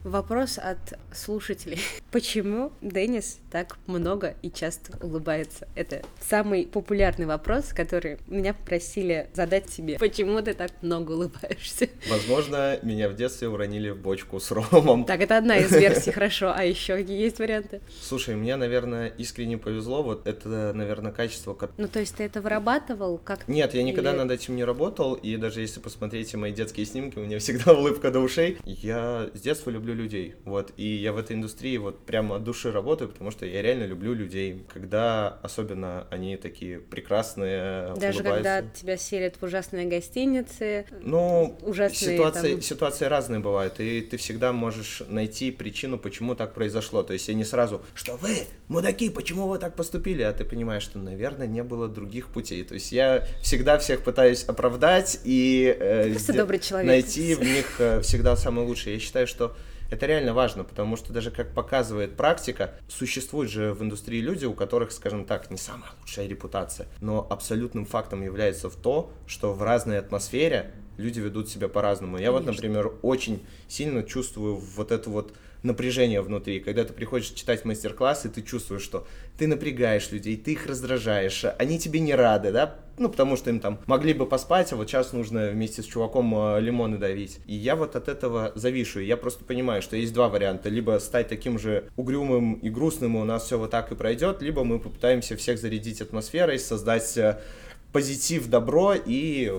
[0.03, 1.79] Вопрос от слушателей.
[2.11, 5.67] Почему Денис так много и часто улыбается?
[5.75, 9.97] Это самый популярный вопрос, который меня попросили задать тебе.
[9.97, 11.87] Почему ты так много улыбаешься?
[12.09, 15.05] Возможно, меня в детстве уронили в бочку с ромом.
[15.05, 16.51] Так, это одна из версий, хорошо.
[16.53, 17.79] А еще какие есть варианты?
[18.01, 20.03] Слушай, мне, наверное, искренне повезло.
[20.03, 24.17] Вот это, наверное, качество, Ну, то есть ты это вырабатывал как Нет, я никогда Или-
[24.17, 28.11] над этим не работал, и даже если посмотрите мои детские снимки, у меня всегда улыбка
[28.11, 28.57] до ушей.
[28.65, 32.71] Я с детства люблю людей, вот, и я в этой индустрии вот прямо от души
[32.71, 38.23] работаю, потому что я реально люблю людей, когда особенно они такие прекрасные, Даже улыбаются.
[38.59, 44.17] когда тебя селят в ужасные гостиницы, Ну, ужасные ситуации, там- ситуации разные бывают, и ты
[44.17, 47.03] всегда можешь найти причину, почему так произошло.
[47.03, 48.29] То есть я не сразу, что вы,
[48.67, 52.63] мудаки, почему вы так поступили, а ты понимаешь, что, наверное, не было других путей.
[52.63, 56.87] То есть я всегда всех пытаюсь оправдать и э, Просто сде- добрый человек.
[56.87, 58.95] найти в них э, всегда самое лучшее.
[58.95, 59.55] Я считаю, что
[59.93, 64.53] это реально важно, потому что даже как показывает практика, существуют же в индустрии люди, у
[64.53, 69.61] которых, скажем так, не самая лучшая репутация, но абсолютным фактом является в то, что в
[69.61, 72.17] разной атмосфере люди ведут себя по-разному.
[72.17, 72.63] Я вот, Конечно.
[72.63, 76.59] например, очень сильно чувствую вот это вот напряжение внутри.
[76.59, 81.45] Когда ты приходишь читать мастер-класс, и ты чувствуешь, что ты напрягаешь людей, ты их раздражаешь,
[81.57, 84.87] они тебе не рады, да, ну, потому что им там могли бы поспать, а вот
[84.87, 87.39] сейчас нужно вместе с чуваком э, лимоны давить.
[87.47, 88.99] И я вот от этого завишу.
[88.99, 90.69] Я просто понимаю, что есть два варианта.
[90.69, 94.43] Либо стать таким же угрюмым и грустным, и у нас все вот так и пройдет,
[94.43, 97.39] либо мы попытаемся всех зарядить атмосферой, создать э,
[97.91, 99.51] позитив, добро, и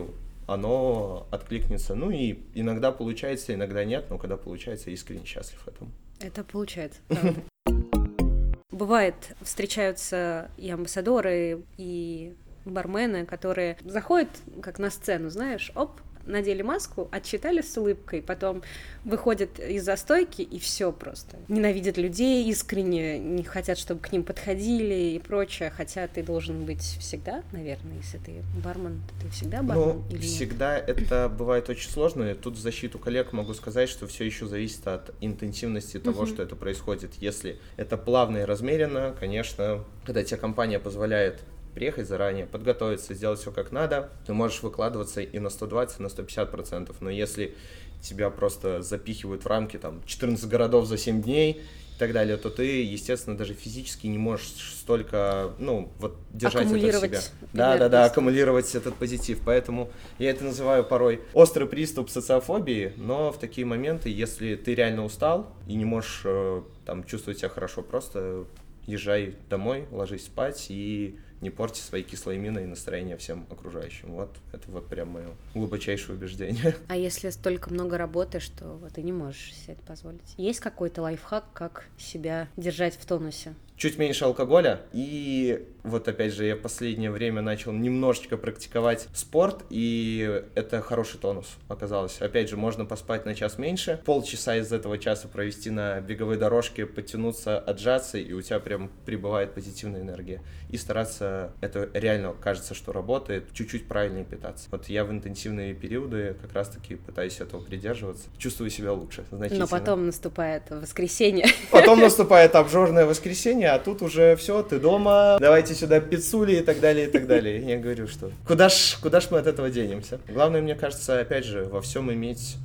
[0.46, 1.94] оно откликнется.
[1.94, 5.90] Ну и иногда получается, иногда нет, но когда получается, искренне счастлив этому.
[6.20, 7.00] Это получается.
[8.70, 14.30] Бывает, встречаются и амбассадоры, и бармены, которые заходят
[14.62, 18.62] как на сцену, знаешь, оп, надели маску, отчитали с улыбкой, потом
[19.04, 21.36] выходят из застойки и все просто.
[21.48, 26.82] Ненавидят людей искренне, не хотят, чтобы к ним подходили и прочее, хотя ты должен быть
[26.82, 30.24] всегда, наверное, если ты бармен, то ты всегда бармен Ну, или нет?
[30.24, 32.30] всегда это бывает очень сложно.
[32.30, 36.32] И тут в защиту коллег могу сказать, что все еще зависит от интенсивности того, Мгм.
[36.32, 37.14] что это происходит.
[37.20, 41.40] Если это плавно и размеренно, конечно, когда тебе компания позволяет
[41.74, 46.08] приехать заранее, подготовиться, сделать все как надо, ты можешь выкладываться и на 120, и на
[46.08, 46.96] 150 процентов.
[47.00, 47.54] Но если
[48.00, 51.62] тебя просто запихивают в рамки там 14 городов за 7 дней
[51.94, 56.74] и так далее, то ты, естественно, даже физически не можешь столько, ну, вот держать это
[56.74, 57.20] в себе.
[57.52, 59.40] Да, да, да, аккумулировать этот позитив.
[59.44, 65.04] Поэтому я это называю порой острый приступ социофобии, но в такие моменты, если ты реально
[65.04, 68.44] устал и не можешь э, там чувствовать себя хорошо, просто
[68.86, 74.12] езжай домой, ложись спать и не порти свои кислые мины и настроение всем окружающим.
[74.12, 76.74] Вот это вот прям мое глубочайшее убеждение.
[76.88, 80.34] А если столько много работы, что вот ты не можешь себе это позволить?
[80.36, 83.54] Есть какой-то лайфхак, как себя держать в тонусе?
[83.76, 84.82] чуть меньше алкоголя.
[84.92, 91.18] И вот опять же, я в последнее время начал немножечко практиковать спорт, и это хороший
[91.18, 92.20] тонус оказалось.
[92.20, 96.86] Опять же, можно поспать на час меньше, полчаса из этого часа провести на беговой дорожке,
[96.86, 100.42] подтянуться, отжаться, и у тебя прям прибывает позитивная энергия.
[100.70, 104.68] И стараться, это реально кажется, что работает, чуть-чуть правильнее питаться.
[104.70, 108.24] Вот я в интенсивные периоды как раз-таки пытаюсь этого придерживаться.
[108.38, 109.64] Чувствую себя лучше, значительно.
[109.64, 111.46] Но потом наступает воскресенье.
[111.70, 116.80] Потом наступает обжорное воскресенье, а тут уже все, ты дома, давайте сюда пиццули и так
[116.80, 117.60] далее, и так далее.
[117.60, 120.20] Я говорю, что куда ж, куда ж мы от этого денемся?
[120.28, 122.56] Главное, мне кажется, опять же, во всем иметь...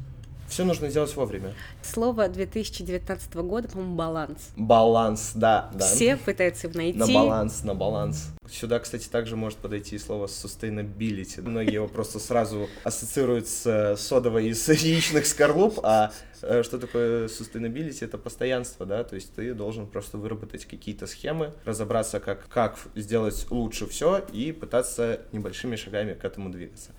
[0.50, 1.54] Все нужно делать вовремя.
[1.84, 4.50] Слово 2019 года, по-моему, баланс.
[4.56, 5.86] Баланс, да, да.
[5.86, 6.98] Все пытаются его найти.
[6.98, 8.30] На баланс, на баланс.
[8.50, 11.42] Сюда, кстати, также может подойти и слово sustainability.
[11.42, 17.28] Многие его просто сразу ассоциируют с э, содовой из яичных скорлуп, а э, что такое
[17.28, 18.04] sustainability?
[18.04, 23.46] Это постоянство, да, то есть ты должен просто выработать какие-то схемы, разобраться, как, как сделать
[23.52, 26.92] лучше все и пытаться небольшими шагами к этому двигаться.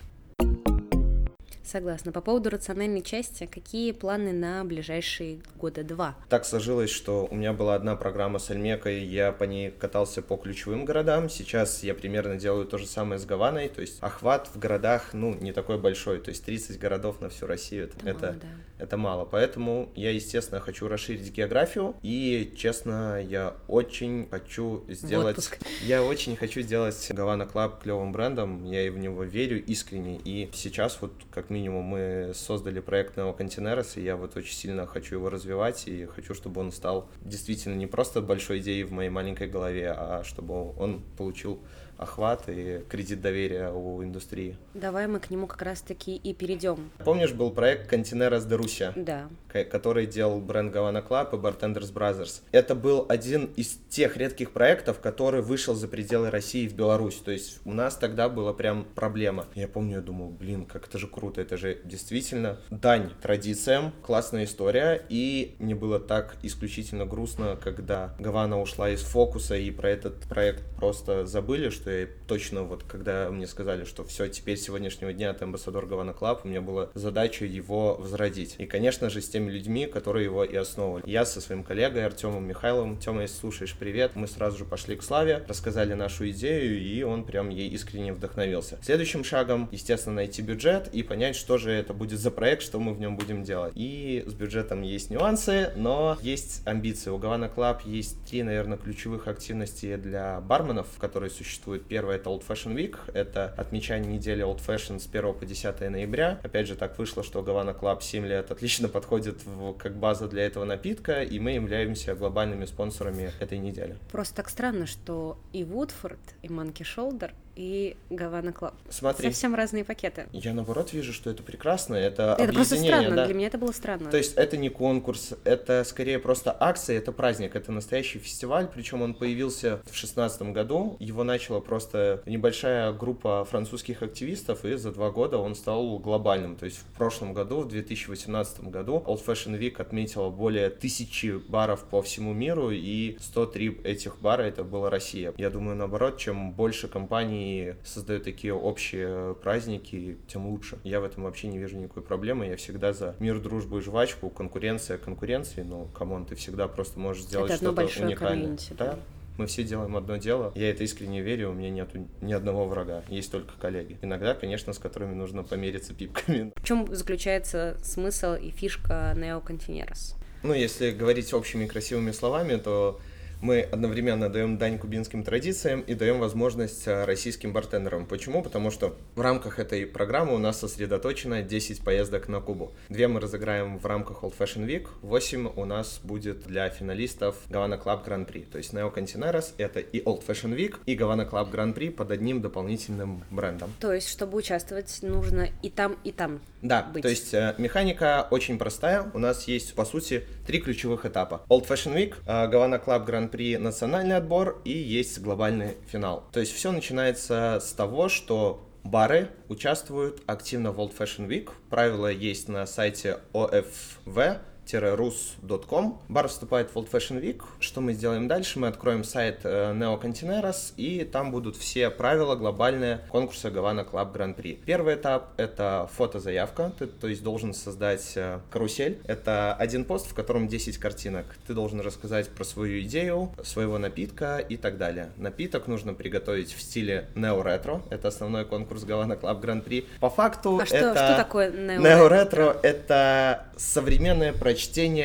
[1.63, 2.11] Согласна.
[2.11, 6.17] По поводу рациональной части, какие планы на ближайшие года два?
[6.29, 10.37] Так сложилось, что у меня была одна программа с Ольмекой, я по ней катался по
[10.37, 11.29] ключевым городам.
[11.29, 15.35] Сейчас я примерно делаю то же самое с Гаваной, то есть охват в городах, ну,
[15.35, 18.85] не такой большой, то есть 30 городов на всю Россию, это, Это это, мало, да.
[18.85, 19.25] это мало.
[19.27, 25.51] Поэтому я, естественно, хочу расширить географию, и, честно, я очень хочу сделать...
[25.83, 30.49] Я очень хочу сделать Havana Club клевым брендом, я и в него верю искренне, и
[30.53, 35.17] сейчас вот как минимум мы создали проект Neo Cantineros, и я вот очень сильно хочу
[35.17, 39.49] его развивать, и хочу, чтобы он стал действительно не просто большой идеей в моей маленькой
[39.49, 41.61] голове, а чтобы он получил
[42.01, 44.57] охват и кредит доверия у индустрии.
[44.75, 46.91] Давай мы к нему как раз-таки и перейдем.
[47.05, 48.93] Помнишь, был проект Cantineros de Rusia?
[48.97, 49.29] Да.
[49.53, 52.41] ко- который делал бренд Havana Club и Bartender Brothers.
[52.53, 57.17] Это был один из тех редких проектов, который вышел за пределы России в Беларусь.
[57.17, 59.47] То есть у нас тогда была прям проблема.
[59.55, 64.45] Я помню, я думал, блин, как это же круто, это же действительно дань традициям, классная
[64.45, 65.03] история.
[65.09, 70.63] И мне было так исключительно грустно, когда Гавана ушла из фокуса и про этот проект
[70.77, 75.33] просто забыли, что я точно вот, когда мне сказали, что все, теперь с сегодняшнего дня
[75.35, 78.57] ты амбассадор Havana Club, у меня была задача его возродить.
[78.59, 81.03] И, конечно же, с теми людьми, которые его и основывали.
[81.07, 82.99] Я со своим коллегой Артемом Михайловым.
[82.99, 84.13] Тема, если слушаешь, привет.
[84.15, 88.79] Мы сразу же пошли к Славе, рассказали нашу идею, и он прям ей искренне вдохновился.
[88.83, 92.93] Следующим шагом, естественно, найти бюджет и понять, что же это будет за проект, что мы
[92.95, 93.73] в нем будем делать.
[93.77, 97.11] И с бюджетом есть нюансы, но есть амбиции.
[97.11, 101.80] У Havana Club есть три, наверное, ключевых активности для барменов, которые существуют.
[101.89, 102.97] Первое— это Old Fashion Week.
[103.15, 106.39] Это отмечание недели Old Fashion с 1 по 10 ноября.
[106.43, 110.45] Опять же, так вышло, что Havana Club 7 лет отлично подходит в- как база для
[110.47, 113.97] этого напитка, и мы являемся глобальными спонсорами этой недели.
[114.13, 118.75] Просто так странно, что и Woodford, и Monkey Shoulder, и Havana Club.
[118.89, 120.27] Смотри, Совсем разные пакеты.
[120.33, 123.27] я наоборот вижу, что это прекрасно, это, Это просто странно, да.
[123.27, 124.11] для меня это было странно.
[124.11, 129.03] То есть это не конкурс, это скорее просто акция, это праздник, это настоящий фестиваль, причем
[129.03, 135.11] он появился в шестнадцатом году, его начала просто небольшая группа французских активистов, и за два
[135.11, 136.57] года он стал глобальным.
[136.57, 141.85] То есть в прошлом году, в 2018 году, Old Fashion Week отметила более тысячи баров
[141.85, 145.35] по всему миру, и 103 этих бара это была Россия.
[145.37, 147.50] Я думаю, наоборот, чем больше компаний
[147.85, 150.79] создают такие общие праздники, тем лучше.
[150.85, 152.47] Я в этом вообще не вижу никакой проблемы.
[152.47, 156.99] Я всегда за мир, дружбу и жвачку, конкуренция конкуренцией, но, come on, ты всегда просто
[156.99, 158.59] можешь сделать что-то большое уникальное.
[158.79, 158.99] да.
[159.39, 160.53] Мы все делаем одно дело.
[160.55, 161.89] Я это искренне верю, у меня нет
[162.21, 163.03] ни одного врага.
[163.09, 163.97] Есть только коллеги.
[164.03, 166.53] Иногда, конечно, с которыми нужно помериться пипками.
[166.57, 170.15] В чем заключается смысл и фишка Neo Cantineros?
[170.43, 173.01] Ну, если говорить общими красивыми словами, то
[173.41, 178.07] мы одновременно даем дань кубинским традициям и даем возможность э, российским бартендерам.
[178.07, 178.43] Почему?
[178.43, 182.73] Потому что в рамках этой программы у нас сосредоточено 10 поездок на Кубу.
[182.89, 187.75] Две мы разыграем в рамках Old Fashion Week, 8 у нас будет для финалистов Гавана
[187.75, 188.47] Club Grand Prix.
[188.51, 192.11] То есть Neo Contineras— это и Old Fashion Week, и Гавана Club Grand Prix под
[192.11, 193.73] одним дополнительным брендом.
[193.81, 197.03] То есть, чтобы участвовать, нужно и там, и там Да, быть.
[197.03, 199.11] то есть э, механика очень простая.
[199.15, 201.43] У нас есть, по сути, три ключевых этапа.
[201.49, 206.25] Old Fashion Week, Гавана Club Grand Prix национальный отбор и есть глобальный финал.
[206.33, 211.51] То есть все начинается с того, что бары участвуют активно в Old Fashion Week.
[211.69, 214.39] Правила есть на сайте OFV
[214.79, 215.99] rus.com.
[216.09, 217.43] Бар вступает в Old Fashion Week.
[217.59, 218.59] Что мы сделаем дальше?
[218.59, 224.13] Мы откроем сайт э, Neo Contineras, и там будут все правила глобальные конкурса Гавана Club
[224.13, 224.59] Grand Prix.
[224.65, 226.73] Первый этап— это фотозаявка.
[226.79, 228.99] Ты, то есть, должен создать э, карусель.
[229.07, 231.27] Это один пост, в котором 10 картинок.
[231.47, 235.11] Ты должен рассказать про свою идею, своего напитка и так далее.
[235.17, 237.83] Напиток нужно приготовить в стиле Retro.
[237.91, 239.87] Это основной конкурс Гавана Grand Prix.
[240.01, 240.93] По факту А что, это...
[240.93, 244.60] что такое Neo, Neo Retro— это современное прочтение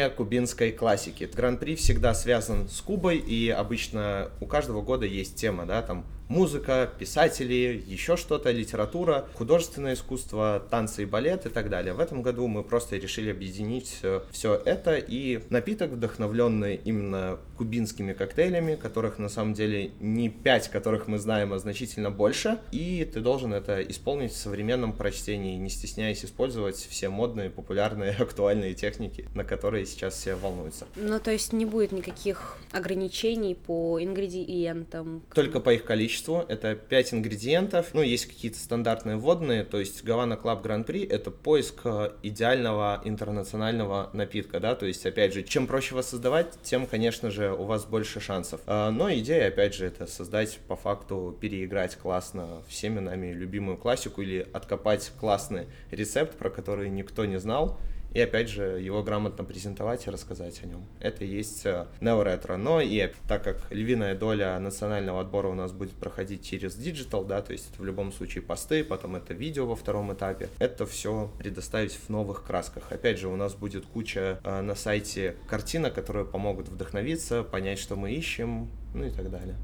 [0.09, 1.29] кубинской классики.
[1.33, 6.89] Гран-при всегда связан с Кубой, и обычно у каждого года есть тема, да, там музыка,
[6.97, 11.93] писатели, еще что-то, литература, художественное искусство, танцы и балет и так далее.
[11.93, 18.75] В этом году мы просто решили объединить все это и напиток, вдохновленный именно кубинскими коктейлями,
[18.75, 22.59] которых на самом деле не пять, которых мы знаем, а значительно больше.
[22.71, 28.73] И ты должен это исполнить в современном прочтении, не стесняясь использовать все модные, популярные, актуальные
[28.73, 30.87] техники, на которые сейчас все волнуются.
[30.95, 35.23] Ну, то есть не будет никаких ограничений по ингредиентам.
[35.33, 36.14] Только по их количеству.
[36.47, 37.93] Это 5 ингредиентов.
[37.93, 39.63] Ну, есть какие-то стандартные водные.
[39.63, 44.75] То есть Гавана Grand Prix— это поиск э, идеального интернационального напитка, да.
[44.75, 48.61] То есть, опять же, чем проще вас создавать, тем, конечно же, у вас больше шансов.
[48.65, 54.21] А, Но идея, опять же, это создать по факту, переиграть классно всеми нами любимую классику
[54.21, 57.79] или откопать классный рецепт, про который никто не знал,
[58.15, 60.85] и опять же его грамотно презентовать и рассказать о нем.
[61.01, 62.55] Это и есть э, неоретро.
[62.55, 67.41] Но и так как львиная доля национального отбора у нас будет проходить через digital, да,
[67.41, 71.29] то есть это в любом случае посты, потом это видео во втором этапе, это все
[71.37, 72.89] предоставить в новых красках.
[72.89, 77.97] Опять же, у нас будет куча э, на сайте картинок, которые помогут вдохновиться, понять, что
[77.97, 79.57] мы ищем, ну и так далее.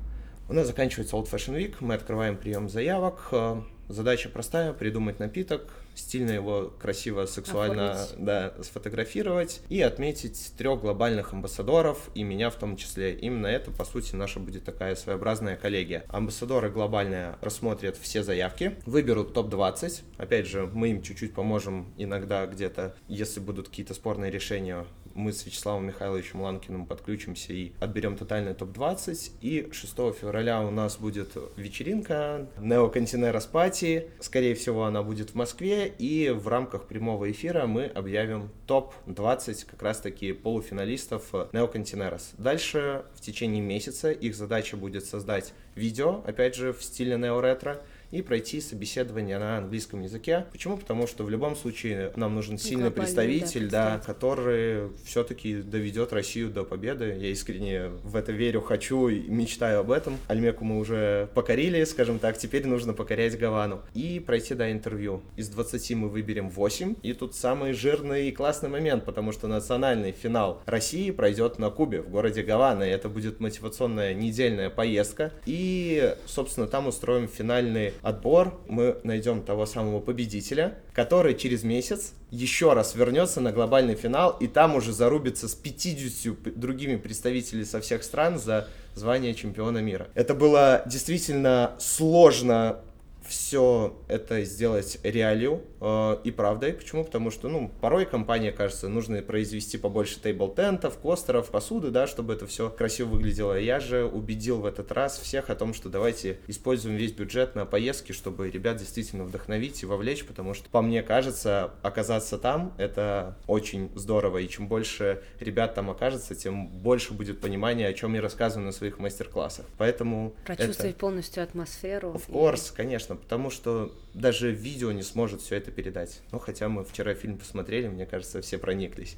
[0.50, 3.30] У нас заканчивается Old Fashion Week, мы открываем прием заявок.
[3.32, 3.62] Э,
[3.92, 12.10] Задача простая, придумать напиток, стильно его красиво, сексуально да, сфотографировать и отметить трех глобальных амбассадоров,
[12.16, 13.14] и меня в том числе.
[13.14, 16.06] Именно это, по сути, наша будет такая своеобразная коллегия.
[16.10, 20.02] Амбассадоры глобальные рассмотрят все заявки, выберут топ-20.
[20.18, 25.46] Опять же, мы им чуть-чуть поможем иногда где-то, если будут какие-то спорные решения, мы с
[25.46, 29.32] Вячеславом Михайловичем Ланкиным подключимся и отберем тотальный топ-20.
[29.42, 34.08] И 6 февраля у нас будет вечеринка Нео Континера Спати.
[34.20, 35.88] Скорее всего, она будет в Москве.
[35.88, 42.34] И в рамках прямого эфира мы объявим топ-20 как раз-таки полуфиналистов Нео Континерас.
[42.38, 48.22] Дальше в течение месяца их задача будет создать видео, опять же, в стиле нео-ретро, и
[48.22, 50.46] пройти собеседование на английском языке.
[50.52, 50.78] Почему?
[50.78, 56.14] Потому что в любом случае нам нужен сильный Глобальный, представитель, да, да, который все-таки доведет
[56.14, 57.18] Россию до победы.
[57.20, 60.18] Я искренне в это верю, хочу и мечтаю об этом.
[60.28, 63.82] Альмеку мы уже покорили, скажем так, теперь нужно покорять Гавану.
[63.94, 65.22] И пройти до интервью.
[65.38, 66.96] Из 20 мы выберем 8.
[67.02, 72.02] И тут самый жирный и классный момент, потому что национальный финал России пройдет на Кубе,
[72.02, 72.84] в городе Гавана.
[72.84, 75.32] И это будет мотивационная недельная поездка.
[75.46, 78.60] И, собственно, там устроим финальный отбор.
[78.68, 84.48] Мы найдем того самого победителя, который через месяц еще раз вернется на глобальный финал, и
[84.48, 90.08] там уже зарубится с 50 другими представителями со всех стран за звание чемпиона мира.
[90.16, 92.80] Это было действительно сложно
[93.28, 96.74] все это сделать реалью и правдой.
[96.74, 97.04] Почему?
[97.04, 102.46] Потому что, ну, порой компания, кажется, нужно произвести побольше тейбл-тентов, костеров, посуды, да, чтобы это
[102.46, 103.60] все красиво выглядело.
[103.60, 107.66] Я же убедил в этот раз всех о том, что давайте используем весь бюджет на
[107.66, 113.38] поездки, чтобы ребят действительно вдохновить и вовлечь, потому что, по мне кажется, оказаться там— это
[113.48, 118.22] очень здорово, и чем больше ребят там окажется, тем больше будет понимания, о чем я
[118.22, 119.66] рассказываю на своих мастер-классах.
[119.78, 121.00] Поэтому Прочувствовать это...
[121.00, 122.12] полностью атмосферу.
[122.12, 126.22] Of course, конечно, потому что даже видео не сможет все это передать.
[126.32, 129.16] Ну, хотя мы вчера фильм посмотрели, мне кажется, все прониклись.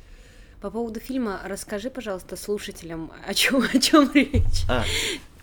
[0.62, 4.64] По поводу фильма расскажи, пожалуйста, слушателям, о чем, о чем речь.
[4.70, 4.86] А,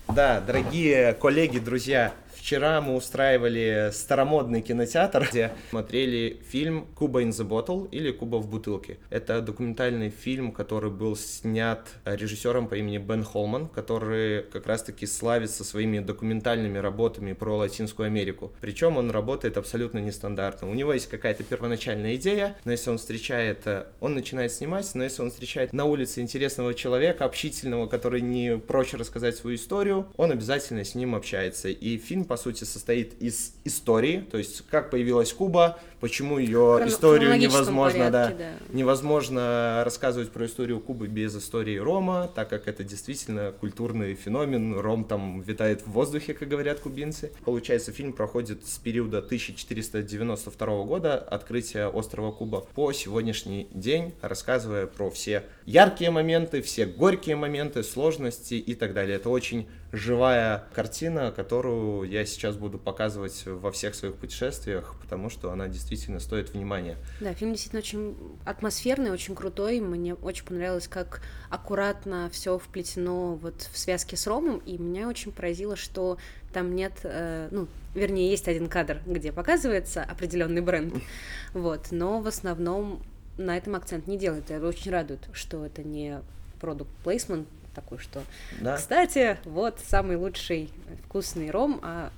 [0.09, 7.47] Да, дорогие коллеги, друзья, Вчера мы устраивали старомодный кинотеатр, где смотрели фильм «Куба in the
[7.47, 8.97] Bottle» или «Куба в бутылке».
[9.11, 15.65] Это документальный фильм, который был снят режиссером по имени Бен Холман, который как раз-таки славится
[15.65, 18.53] своими документальными работами про Латинскую Америку.
[18.63, 20.69] Причем он работает абсолютно нестандартно.
[20.71, 25.05] У него есть какая-то первоначальная идея, но если он встречает, э, он начинает снимать, но
[25.05, 30.33] если он встречает на улице интересного человека, общительного, который не прочь рассказать свою историю, он
[30.33, 31.69] обязательно с ним общается.
[31.69, 36.89] И фильм по сути, состоит из истории, то есть как появилась Куба, почему ее Хрон-
[36.89, 38.77] историю невозможно, порядке, да, да.
[38.77, 45.05] невозможно рассказывать про историю Кубы без истории Рома, так как это действительно культурный феномен, Ром
[45.05, 47.33] там витает в воздухе, как говорят кубинцы.
[47.45, 55.11] Получается, фильм проходит с периода 1492 года, открытия острова Куба, по сегодняшний день, рассказывая про
[55.11, 59.17] все яркие моменты, все горькие моменты, сложности и так далее.
[59.17, 65.51] Это очень живая картина, которую я сейчас буду показывать во всех своих путешествиях, потому что
[65.51, 65.90] она действительно
[66.21, 66.97] стоит внимания.
[67.21, 69.81] Да, фильм действительно очень атмосферный, очень крутой.
[69.81, 75.33] Мне очень понравилось, как аккуратно все вплетено вот в связке с Ромом, и меня очень
[75.33, 76.19] поразило, что
[76.53, 80.95] там нет, э, ну, вернее, есть один кадр, где показывается определенный бренд,
[81.55, 83.03] вот, но в основном
[83.37, 84.51] на этом акцент не делает.
[84.51, 86.21] И это очень радует, что это не
[86.61, 88.23] продукт плейсмент такой, что
[88.61, 88.77] Да?
[88.77, 90.71] кстати, вот самый лучший
[91.05, 92.11] вкусный ром, а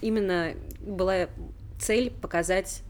[0.00, 1.28] именно была
[1.78, 2.82] цель показать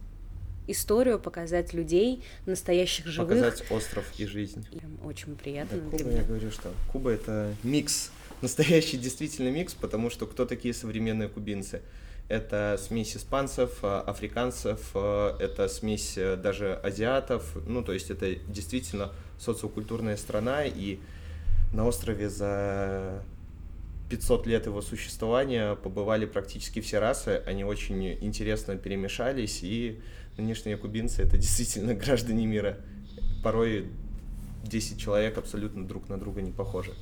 [0.67, 3.39] историю, показать людей, настоящих живых.
[3.39, 4.67] Показать остров и жизнь.
[4.73, 8.11] И очень Да, приятно для Куба, я говорю, что Куба это микс,
[8.43, 11.83] настоящий действительно микс, потому что кто такие современные кубинцы?
[12.29, 18.35] Это смесь испанцев, а, африканцев, а, это смесь э, даже азиатов, ну то есть это
[18.35, 21.01] действительно социокультурная страна, и
[21.75, 23.23] на острове за
[24.09, 30.01] 500 лет его существования побывали практически все расы, они очень интересно перемешались, и
[30.37, 32.79] нынешние кубинцы это действительно граждане мира.
[33.43, 33.91] Порой
[34.65, 36.93] 10 человек абсолютно друг на друга не похожи.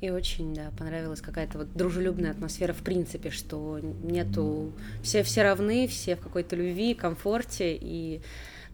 [0.00, 4.72] И очень, да, понравилась какая-то вот дружелюбная атмосфера в принципе, что нету...
[5.02, 8.22] Все, все равны, все в какой-то любви, комфорте, и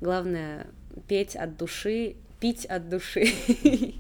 [0.01, 0.69] главное
[1.09, 3.27] петь от души, пить от души.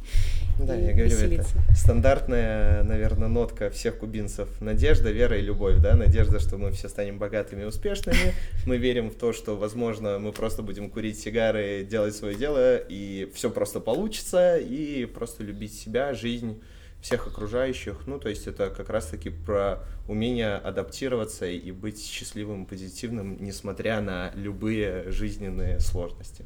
[0.58, 1.54] Да, и я говорю, веселиться.
[1.68, 4.48] это стандартная, наверное, нотка всех кубинцев.
[4.60, 5.96] Надежда, вера и любовь, да?
[5.96, 8.32] Надежда, что мы все станем богатыми и успешными.
[8.64, 13.30] Мы верим в то, что, возможно, мы просто будем курить сигары, делать свое дело, и
[13.34, 16.60] все просто получится, и просто любить себя, жизнь,
[17.02, 18.06] всех окружающих.
[18.06, 24.00] Ну, то есть это как раз-таки про умение адаптироваться и быть счастливым и позитивным, несмотря
[24.00, 26.44] на любые жизненные сложности.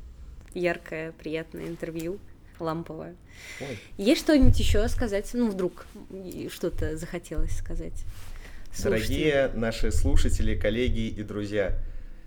[0.53, 2.19] Яркое, приятное интервью,
[2.61, 3.17] ламповое.
[3.61, 3.79] Ой.
[3.97, 5.29] Есть что-нибудь еще сказать?
[5.33, 5.87] Ну, вдруг
[6.51, 8.05] что-то захотелось сказать.
[8.83, 11.77] Дорогие наши слушатели, коллеги и друзья,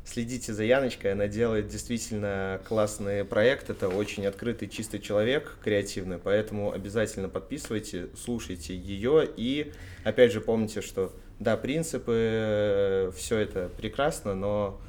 [0.06, 6.74] следите за Яночкой, она делает действительно классный проект, это очень открытый, чистый человек, креативный, поэтому
[6.74, 9.72] обязательно подписывайте, слушайте ее и,
[10.04, 14.82] опять же, помните, что, да, принципы, все это прекрасно, но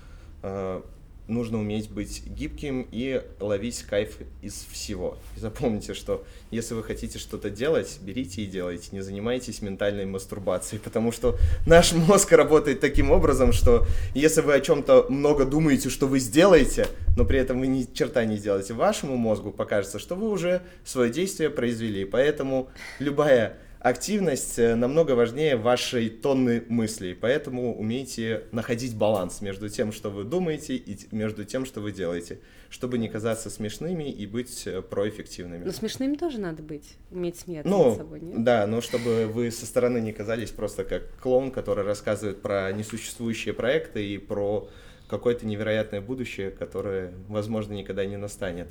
[0.43, 0.83] э,
[1.27, 5.19] нужно уметь быть гибким и ловить кайф из всего.
[5.37, 10.81] И запомните, что если вы хотите что-то делать, берите и делайте, не занимайтесь ментальной мастурбацией,
[10.81, 16.07] потому что наш мозг работает таким образом, что если вы о чем-то много думаете, что
[16.07, 20.29] вы сделаете, но при этом вы ни черта не сделаете, вашему мозгу покажется, что вы
[20.29, 22.05] уже свое действие произвели.
[22.05, 22.69] Поэтому
[22.99, 30.09] любая активность э, намного важнее вашей тонны мыслей, поэтому умейте находить баланс между тем, что
[30.09, 34.81] вы думаете, и между тем, что вы делаете, чтобы не казаться смешными и быть э,
[34.81, 35.65] проэффективными.
[35.67, 38.43] Но смешным тоже надо быть, уметь смеяться Ну, над собой, нет?
[38.43, 43.53] да, но чтобы вы со стороны не казались просто как клоун, который рассказывает про несуществующие
[43.53, 44.67] проекты и про
[45.09, 48.69] какое-то невероятное будущее, которое, возможно, никогда не настанет.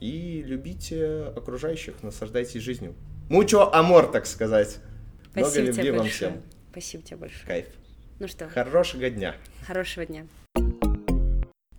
[0.00, 2.94] И любите окружающих, наслаждайтесь жизнью.
[3.28, 4.78] Мучо амор, так сказать.
[5.34, 6.30] Много Спасибо любви тебе вам большое.
[6.30, 6.42] всем.
[6.70, 7.46] Спасибо тебе большое.
[7.46, 7.66] Кайф.
[8.18, 9.36] Ну что, Хорошего дня.
[9.66, 10.26] хорошего дня.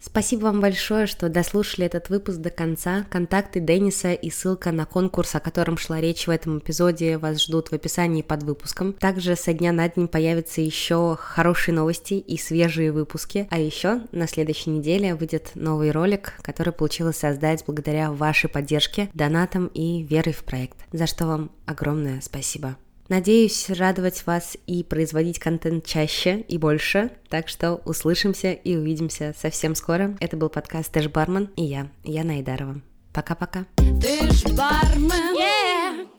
[0.01, 3.05] Спасибо вам большое, что дослушали этот выпуск до конца.
[3.09, 7.69] Контакты Денниса и ссылка на конкурс, о котором шла речь в этом эпизоде, вас ждут
[7.69, 8.93] в описании под выпуском.
[8.93, 13.47] Также со дня на день появятся еще хорошие новости и свежие выпуски.
[13.51, 19.67] А еще на следующей неделе выйдет новый ролик, который получилось создать благодаря вашей поддержке, донатам
[19.67, 20.77] и верой в проект.
[20.93, 22.77] За что вам огромное спасибо.
[23.09, 27.09] Надеюсь радовать вас и производить контент чаще и больше.
[27.27, 30.15] Так что услышимся и увидимся совсем скоро.
[30.19, 32.81] Это был подкаст Тэш Бармен и я, Яна Айдарова.
[33.11, 33.65] Пока-пока.
[33.99, 36.18] Ты ж бармен, yeah.